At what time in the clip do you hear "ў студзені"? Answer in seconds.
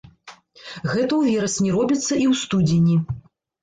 2.33-2.95